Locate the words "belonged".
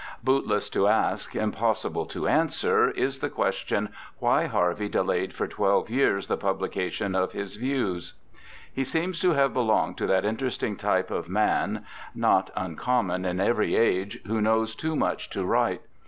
9.53-9.99